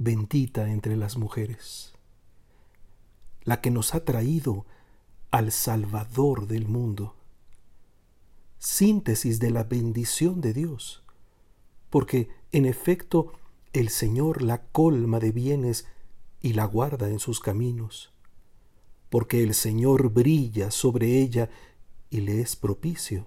bendita 0.00 0.70
entre 0.70 0.96
las 0.96 1.18
mujeres, 1.18 1.92
la 3.42 3.60
que 3.60 3.70
nos 3.70 3.94
ha 3.94 4.02
traído 4.02 4.64
al 5.30 5.52
Salvador 5.52 6.46
del 6.46 6.66
mundo, 6.66 7.16
síntesis 8.58 9.40
de 9.40 9.50
la 9.50 9.64
bendición 9.64 10.40
de 10.40 10.54
Dios, 10.54 11.02
porque 11.90 12.30
en 12.50 12.64
efecto 12.64 13.34
el 13.74 13.90
Señor 13.90 14.40
la 14.40 14.62
colma 14.62 15.20
de 15.20 15.32
bienes 15.32 15.86
y 16.40 16.54
la 16.54 16.64
guarda 16.64 17.10
en 17.10 17.18
sus 17.18 17.38
caminos, 17.38 18.10
porque 19.10 19.42
el 19.42 19.52
Señor 19.52 20.10
brilla 20.10 20.70
sobre 20.70 21.20
ella 21.20 21.50
y 22.08 22.22
le 22.22 22.40
es 22.40 22.56
propicio, 22.56 23.26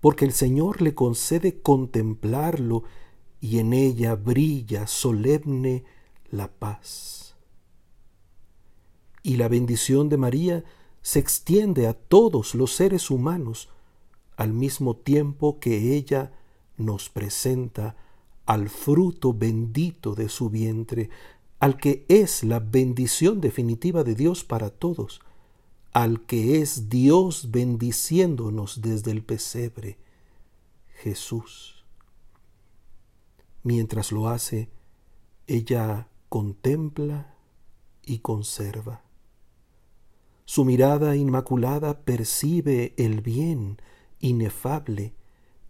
porque 0.00 0.26
el 0.26 0.32
Señor 0.32 0.80
le 0.80 0.94
concede 0.94 1.60
contemplarlo 1.60 2.84
y 3.40 3.58
en 3.58 3.72
ella 3.72 4.14
brilla 4.14 4.86
solemne 4.86 5.84
la 6.30 6.48
paz. 6.48 7.36
Y 9.22 9.36
la 9.36 9.48
bendición 9.48 10.08
de 10.08 10.16
María 10.16 10.64
se 11.02 11.18
extiende 11.18 11.86
a 11.86 11.94
todos 11.94 12.54
los 12.54 12.72
seres 12.72 13.10
humanos 13.10 13.68
al 14.36 14.52
mismo 14.52 14.96
tiempo 14.96 15.58
que 15.60 15.94
ella 15.96 16.32
nos 16.76 17.08
presenta 17.08 17.96
al 18.44 18.68
fruto 18.68 19.32
bendito 19.32 20.14
de 20.14 20.28
su 20.28 20.50
vientre, 20.50 21.10
al 21.58 21.76
que 21.76 22.04
es 22.08 22.44
la 22.44 22.60
bendición 22.60 23.40
definitiva 23.40 24.04
de 24.04 24.14
Dios 24.14 24.44
para 24.44 24.70
todos, 24.70 25.20
al 25.92 26.26
que 26.26 26.60
es 26.60 26.88
Dios 26.88 27.50
bendiciéndonos 27.50 28.82
desde 28.82 29.10
el 29.10 29.22
pesebre, 29.22 29.98
Jesús. 31.02 31.75
Mientras 33.66 34.12
lo 34.12 34.28
hace, 34.28 34.70
ella 35.48 36.06
contempla 36.28 37.34
y 38.04 38.20
conserva. 38.20 39.02
Su 40.44 40.64
mirada 40.64 41.16
inmaculada 41.16 42.04
percibe 42.04 42.94
el 42.96 43.22
bien 43.22 43.82
inefable 44.20 45.16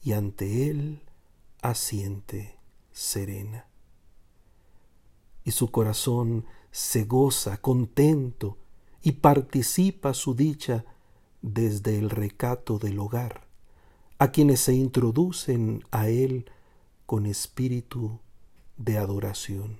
y 0.02 0.12
ante 0.12 0.68
él 0.68 1.04
asiente 1.62 2.58
serena. 2.92 3.66
Y 5.42 5.52
su 5.52 5.70
corazón 5.70 6.44
se 6.70 7.04
goza 7.04 7.62
contento 7.62 8.58
y 9.00 9.12
participa 9.12 10.12
su 10.12 10.34
dicha 10.34 10.84
desde 11.40 11.98
el 11.98 12.10
recato 12.10 12.78
del 12.78 12.98
hogar, 12.98 13.48
a 14.18 14.32
quienes 14.32 14.60
se 14.60 14.74
introducen 14.74 15.82
a 15.90 16.10
él 16.10 16.50
con 17.06 17.26
espíritu 17.26 18.20
de 18.76 18.98
adoración. 18.98 19.78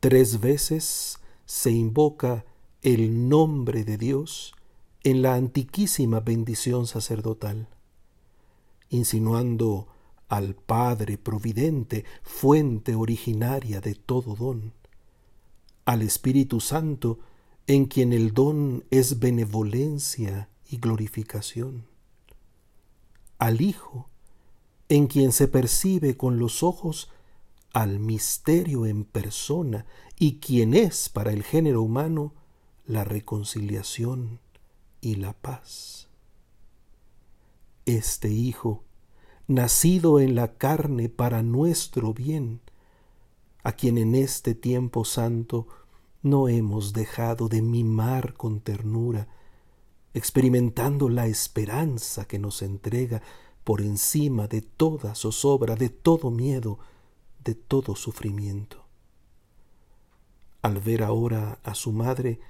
Tres 0.00 0.40
veces 0.40 1.18
se 1.44 1.70
invoca 1.72 2.44
el 2.82 3.28
nombre 3.28 3.84
de 3.84 3.98
Dios 3.98 4.54
en 5.02 5.22
la 5.22 5.34
antiquísima 5.34 6.20
bendición 6.20 6.86
sacerdotal, 6.86 7.68
insinuando 8.88 9.88
al 10.28 10.54
Padre 10.54 11.18
Providente, 11.18 12.04
fuente 12.22 12.94
originaria 12.94 13.80
de 13.80 13.94
todo 13.94 14.34
don, 14.34 14.72
al 15.84 16.02
Espíritu 16.02 16.60
Santo, 16.60 17.18
en 17.66 17.86
quien 17.86 18.12
el 18.12 18.32
don 18.32 18.84
es 18.90 19.18
benevolencia 19.18 20.48
y 20.68 20.78
glorificación, 20.78 21.86
al 23.38 23.60
Hijo, 23.60 24.08
en 24.88 25.06
quien 25.06 25.32
se 25.32 25.48
percibe 25.48 26.16
con 26.16 26.38
los 26.38 26.62
ojos 26.62 27.10
al 27.72 27.98
misterio 27.98 28.86
en 28.86 29.04
persona 29.04 29.84
y 30.18 30.38
quien 30.38 30.74
es 30.74 31.08
para 31.08 31.32
el 31.32 31.42
género 31.42 31.82
humano 31.82 32.32
la 32.86 33.04
reconciliación 33.04 34.40
y 35.00 35.16
la 35.16 35.32
paz. 35.34 36.08
Este 37.84 38.30
Hijo, 38.30 38.82
nacido 39.46 40.20
en 40.20 40.34
la 40.34 40.54
carne 40.54 41.08
para 41.08 41.42
nuestro 41.42 42.14
bien, 42.14 42.60
a 43.62 43.72
quien 43.72 43.98
en 43.98 44.14
este 44.14 44.54
tiempo 44.54 45.04
santo 45.04 45.66
no 46.22 46.48
hemos 46.48 46.92
dejado 46.92 47.48
de 47.48 47.62
mimar 47.62 48.34
con 48.34 48.60
ternura, 48.60 49.28
experimentando 50.16 51.10
la 51.10 51.26
esperanza 51.26 52.26
que 52.26 52.38
nos 52.38 52.62
entrega 52.62 53.20
por 53.64 53.82
encima 53.82 54.48
de 54.48 54.62
toda 54.62 55.14
zozobra, 55.14 55.76
de 55.76 55.90
todo 55.90 56.30
miedo, 56.30 56.78
de 57.44 57.54
todo 57.54 57.94
sufrimiento. 57.96 58.86
Al 60.62 60.80
ver 60.80 61.02
ahora 61.02 61.58
a 61.62 61.74
su 61.74 61.92
madre, 61.92 62.40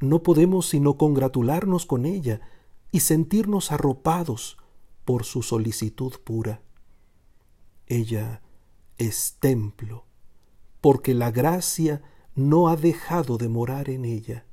no 0.00 0.22
podemos 0.22 0.66
sino 0.66 0.96
congratularnos 0.96 1.84
con 1.84 2.06
ella 2.06 2.40
y 2.90 3.00
sentirnos 3.00 3.70
arropados 3.70 4.56
por 5.04 5.24
su 5.24 5.42
solicitud 5.42 6.14
pura. 6.24 6.62
Ella 7.86 8.40
es 8.96 9.36
templo, 9.40 10.06
porque 10.80 11.12
la 11.12 11.30
gracia 11.30 12.00
no 12.34 12.68
ha 12.68 12.76
dejado 12.76 13.36
de 13.36 13.50
morar 13.50 13.90
en 13.90 14.06
ella, 14.06 14.46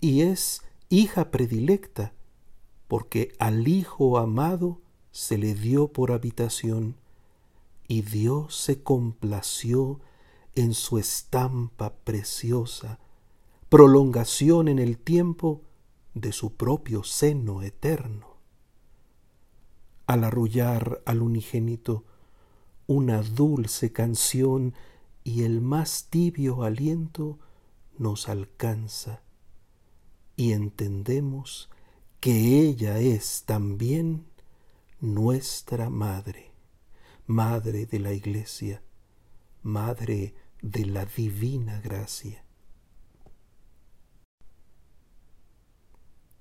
y 0.00 0.22
es 0.22 0.65
hija 0.88 1.30
predilecta, 1.30 2.12
porque 2.88 3.34
al 3.38 3.66
Hijo 3.66 4.18
amado 4.18 4.80
se 5.10 5.38
le 5.38 5.54
dio 5.54 5.88
por 5.88 6.12
habitación 6.12 6.96
y 7.88 8.02
Dios 8.02 8.56
se 8.56 8.82
complació 8.82 10.00
en 10.54 10.74
su 10.74 10.98
estampa 10.98 11.94
preciosa, 12.04 12.98
prolongación 13.68 14.68
en 14.68 14.78
el 14.78 14.98
tiempo 14.98 15.62
de 16.14 16.32
su 16.32 16.54
propio 16.54 17.02
seno 17.02 17.62
eterno. 17.62 18.36
Al 20.06 20.24
arrullar 20.24 21.02
al 21.04 21.20
unigénito, 21.20 22.04
una 22.86 23.22
dulce 23.22 23.92
canción 23.92 24.74
y 25.24 25.42
el 25.42 25.60
más 25.60 26.06
tibio 26.08 26.62
aliento 26.62 27.38
nos 27.98 28.28
alcanza 28.28 29.25
y 30.36 30.52
entendemos 30.52 31.70
que 32.20 32.60
ella 32.60 32.98
es 32.98 33.44
también 33.44 34.26
nuestra 35.00 35.90
madre. 35.90 36.52
Madre 37.26 37.86
de 37.86 37.98
la 37.98 38.12
Iglesia, 38.12 38.82
Madre 39.62 40.34
de 40.62 40.86
la 40.86 41.04
Divina 41.06 41.80
Gracia. 41.80 42.44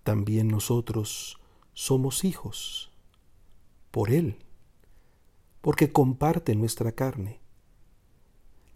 También 0.03 0.49
nosotros 0.49 1.41
somos 1.73 2.23
hijos 2.23 2.91
por 3.89 4.11
Él, 4.11 4.37
porque 5.61 5.91
comparte 5.91 6.53
nuestra 6.53 6.91
carne, 6.91 7.41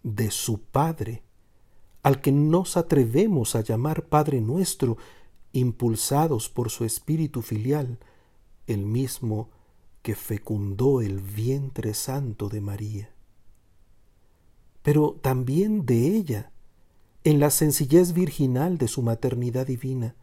de 0.02 0.32
su 0.32 0.62
Padre, 0.62 1.22
al 2.04 2.22
que 2.22 2.32
nos 2.32 2.78
atrevemos 2.78 3.56
a 3.56 3.62
llamar 3.62 4.06
Padre 4.06 4.42
nuestro, 4.42 4.98
impulsados 5.52 6.50
por 6.50 6.70
su 6.70 6.86
espíritu 6.86 7.42
filial, 7.42 8.00
el 8.68 8.86
mismo 8.86 9.50
que 10.02 10.16
fecundó 10.16 11.02
el 11.02 11.20
vientre 11.20 11.94
santo 11.94 12.50
de 12.50 12.62
María, 12.62 13.14
pero 14.82 15.18
también 15.22 15.86
de 15.86 16.16
ella, 16.16 16.52
en 17.24 17.40
la 17.40 17.50
sencillez 17.50 18.14
virginal 18.14 18.78
de 18.78 18.88
su 18.88 19.02
maternidad 19.02 19.68
divina, 19.68 20.16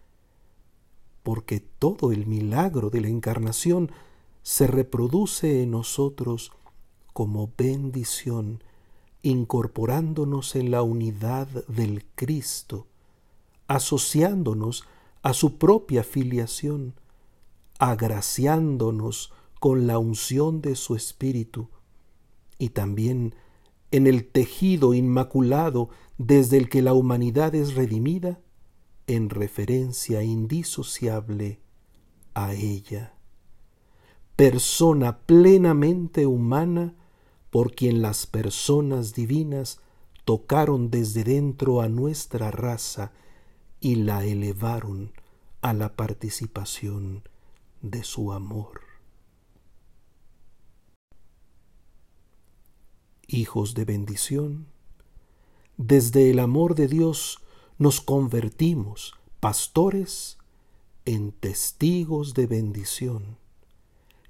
porque 1.22 1.60
todo 1.60 2.12
el 2.12 2.26
milagro 2.26 2.88
de 2.88 3.00
la 3.00 3.08
encarnación 3.08 3.90
se 4.42 4.66
reproduce 4.66 5.62
en 5.62 5.72
nosotros 5.72 6.52
como 7.12 7.52
bendición, 7.58 8.62
incorporándonos 9.26 10.54
en 10.54 10.70
la 10.70 10.82
unidad 10.82 11.48
del 11.66 12.04
Cristo, 12.14 12.86
asociándonos 13.66 14.84
a 15.22 15.32
su 15.32 15.58
propia 15.58 16.04
filiación, 16.04 16.94
agraciándonos 17.80 19.32
con 19.58 19.88
la 19.88 19.98
unción 19.98 20.60
de 20.60 20.76
su 20.76 20.94
Espíritu 20.94 21.70
y 22.56 22.68
también 22.68 23.34
en 23.90 24.06
el 24.06 24.28
tejido 24.28 24.94
inmaculado 24.94 25.88
desde 26.18 26.58
el 26.58 26.68
que 26.68 26.80
la 26.80 26.94
humanidad 26.94 27.56
es 27.56 27.74
redimida 27.74 28.38
en 29.08 29.28
referencia 29.28 30.22
indisociable 30.22 31.58
a 32.32 32.54
ella. 32.54 33.16
Persona 34.36 35.18
plenamente 35.18 36.26
humana 36.26 36.94
por 37.56 37.74
quien 37.74 38.02
las 38.02 38.26
personas 38.26 39.14
divinas 39.14 39.80
tocaron 40.26 40.90
desde 40.90 41.24
dentro 41.24 41.80
a 41.80 41.88
nuestra 41.88 42.50
raza 42.50 43.12
y 43.80 43.94
la 43.94 44.26
elevaron 44.26 45.14
a 45.62 45.72
la 45.72 45.96
participación 45.96 47.22
de 47.80 48.04
su 48.04 48.34
amor. 48.34 48.82
hijos 53.26 53.72
de 53.72 53.86
bendición. 53.86 54.66
Desde 55.78 56.28
el 56.28 56.40
amor 56.40 56.74
de 56.74 56.88
Dios 56.88 57.38
nos 57.78 58.02
convertimos, 58.02 59.14
pastores, 59.40 60.36
en 61.06 61.32
testigos 61.32 62.34
de 62.34 62.48
bendición, 62.48 63.38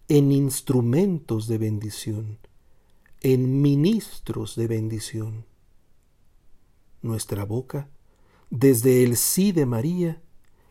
en 0.06 0.30
instrumentos 0.30 1.48
de 1.48 1.58
bendición, 1.58 2.38
en 3.32 3.60
ministros 3.60 4.54
de 4.54 4.68
bendición. 4.68 5.46
Nuestra 7.02 7.44
boca, 7.44 7.88
desde 8.50 9.02
el 9.02 9.16
sí 9.16 9.50
de 9.50 9.66
María, 9.66 10.22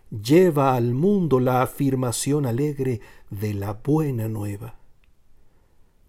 lleva 0.10 0.74
al 0.74 0.94
mundo 0.94 1.42
la 1.42 1.62
afirmación 1.62 2.46
alegre 2.46 3.02
de 3.30 3.54
la 3.56 3.74
buena 3.74 4.30
nueva. 4.30 4.80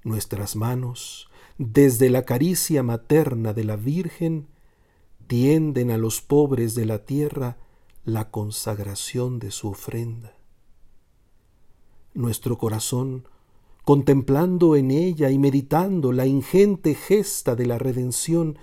Nuestras 0.05 0.55
manos, 0.55 1.29
desde 1.59 2.11
la 2.11 2.23
caricia 2.23 2.85
materna 2.85 3.53
de 3.53 3.65
la 3.65 3.75
Virgen, 3.75 4.47
tienden 5.27 5.91
a 5.91 5.99
los 5.99 6.21
pobres 6.21 6.77
de 6.77 6.87
la 6.87 7.05
tierra 7.05 7.57
la 8.05 8.31
consagración 8.31 9.41
de 9.41 9.51
su 9.51 9.67
ofrenda. 9.67 10.37
Nuestro 12.15 12.57
corazón, 12.57 13.27
contemplando 13.87 14.75
en 14.75 14.91
ella 14.91 15.31
y 15.31 15.39
meditando 15.39 16.11
la 16.11 16.27
ingente 16.27 16.97
gesta 16.97 17.55
de 17.55 17.67
la 17.67 17.79
redención, 17.79 18.59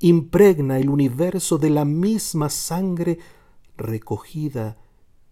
impregna 0.00 0.78
el 0.78 0.90
universo 0.90 1.56
de 1.56 1.70
la 1.70 1.86
misma 1.86 2.50
sangre 2.50 3.18
recogida 3.78 4.76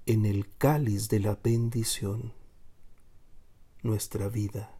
en 0.06 0.24
el 0.24 0.48
cáliz 0.56 1.10
de 1.10 1.20
la 1.20 1.38
bendición. 1.44 2.32
Nuestra 3.82 4.30
vida, 4.30 4.78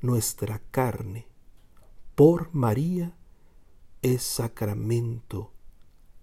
nuestra 0.00 0.58
carne, 0.72 1.28
por 2.16 2.52
María, 2.52 3.16
es 4.02 4.24
sacramento, 4.24 5.52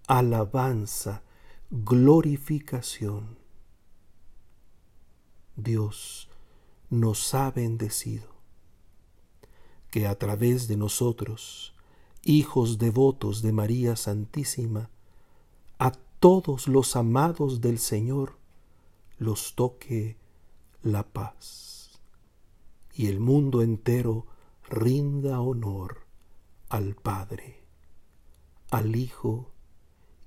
alabanza, 0.06 1.22
glorificación. 1.70 3.38
Dios 5.56 6.27
nos 6.90 7.34
ha 7.34 7.50
bendecido, 7.50 8.28
que 9.90 10.06
a 10.06 10.18
través 10.18 10.68
de 10.68 10.76
nosotros, 10.76 11.74
hijos 12.22 12.78
devotos 12.78 13.42
de 13.42 13.52
María 13.52 13.96
Santísima, 13.96 14.90
a 15.78 15.92
todos 16.20 16.68
los 16.68 16.96
amados 16.96 17.60
del 17.60 17.78
Señor 17.78 18.36
los 19.18 19.54
toque 19.54 20.16
la 20.82 21.02
paz, 21.02 22.00
y 22.92 23.06
el 23.06 23.20
mundo 23.20 23.62
entero 23.62 24.26
rinda 24.68 25.40
honor 25.40 26.06
al 26.68 26.94
Padre 26.94 27.58
al 28.70 28.96
Hijo 28.96 29.50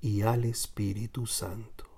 y 0.01 0.23
al 0.23 0.45
Espíritu 0.45 1.27
Santo. 1.27 1.90